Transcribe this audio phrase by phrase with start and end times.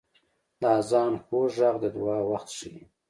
[0.61, 2.81] •د آذان خوږ ږغ د دعا وخت ښيي.